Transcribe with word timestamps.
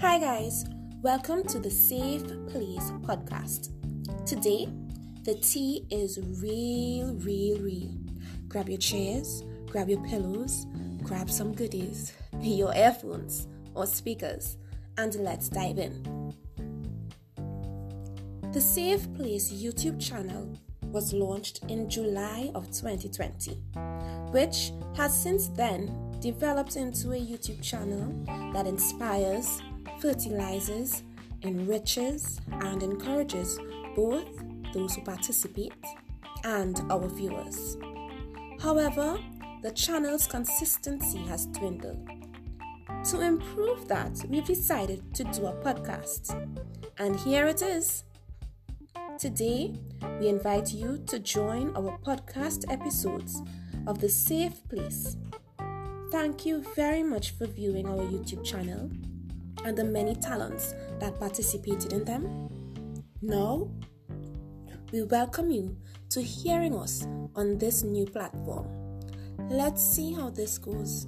Hi, 0.00 0.16
guys. 0.20 0.64
Welcome 1.02 1.42
to 1.48 1.58
the 1.58 1.70
Safe 1.70 2.22
Place 2.46 2.92
podcast. 3.02 3.70
Today, 4.24 4.68
the 5.24 5.34
tea 5.34 5.86
is 5.90 6.20
real, 6.40 7.14
real, 7.14 7.58
real. 7.58 7.90
Grab 8.46 8.68
your 8.68 8.78
chairs, 8.78 9.42
grab 9.66 9.88
your 9.88 10.00
pillows, 10.04 10.66
grab 11.02 11.28
some 11.28 11.52
goodies, 11.52 12.12
your 12.40 12.72
earphones 12.76 13.48
or 13.74 13.86
speakers, 13.86 14.56
and 14.98 15.16
let's 15.16 15.48
dive 15.48 15.78
in. 15.78 16.32
The 18.52 18.60
Safe 18.60 19.12
Place 19.14 19.50
YouTube 19.52 20.00
channel 20.00 20.56
was 20.92 21.12
launched 21.12 21.64
in 21.68 21.90
July 21.90 22.52
of 22.54 22.66
2020, 22.70 23.50
which 24.30 24.70
has 24.96 25.12
since 25.20 25.48
then 25.48 26.08
developed 26.20 26.76
into 26.76 27.10
a 27.12 27.20
YouTube 27.20 27.62
channel 27.62 28.12
that 28.52 28.68
inspires, 28.68 29.60
fertilizes, 30.00 31.02
enriches, 31.42 32.40
and 32.50 32.82
encourages 32.82 33.58
both 33.94 34.26
those 34.72 34.94
who 34.94 35.02
participate 35.02 35.72
and 36.44 36.80
our 36.90 37.08
viewers. 37.08 37.76
However, 38.60 39.18
the 39.62 39.70
channel's 39.72 40.26
consistency 40.26 41.18
has 41.18 41.46
dwindled. 41.46 42.08
To 43.10 43.20
improve 43.20 43.88
that, 43.88 44.24
we've 44.28 44.44
decided 44.44 45.14
to 45.14 45.24
do 45.24 45.46
a 45.46 45.52
podcast. 45.62 46.34
And 46.98 47.18
here 47.20 47.46
it 47.46 47.62
is. 47.62 48.04
Today, 49.18 49.74
we 50.20 50.28
invite 50.28 50.72
you 50.72 50.98
to 51.06 51.18
join 51.18 51.74
our 51.76 51.98
podcast 51.98 52.70
episodes 52.72 53.42
of 53.86 54.00
The 54.00 54.08
Safe 54.08 54.68
Place. 54.68 55.16
Thank 56.10 56.46
you 56.46 56.64
very 56.74 57.02
much 57.02 57.30
for 57.30 57.46
viewing 57.46 57.88
our 57.88 57.98
YouTube 57.98 58.44
channel 58.44 58.90
and 59.64 59.76
the 59.76 59.84
many 59.84 60.14
talents 60.14 60.74
that 61.00 61.18
participated 61.18 61.92
in 61.92 62.04
them. 62.04 62.48
Now, 63.22 63.70
we 64.92 65.02
welcome 65.02 65.50
you 65.50 65.76
to 66.10 66.22
hearing 66.22 66.74
us 66.74 67.06
on 67.34 67.58
this 67.58 67.82
new 67.82 68.06
platform. 68.06 68.66
Let's 69.50 69.82
see 69.82 70.12
how 70.12 70.30
this 70.30 70.58
goes. 70.58 71.06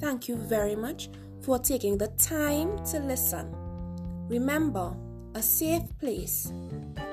Thank 0.00 0.28
you 0.28 0.36
very 0.36 0.76
much 0.76 1.08
for 1.42 1.58
taking 1.58 1.98
the 1.98 2.08
time 2.08 2.84
to 2.86 2.98
listen. 3.00 3.54
Remember, 4.28 4.96
a 5.34 5.42
safe 5.42 5.82
place 5.98 6.52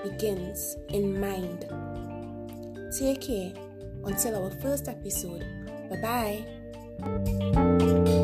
begins 0.04 0.76
in 0.90 1.20
mind. 1.20 1.66
Take 2.98 3.22
care 3.22 3.54
until 4.06 4.44
our 4.44 4.52
first 4.62 4.88
episode. 4.88 5.46
Bye 5.90 6.46
bye. 7.02 8.18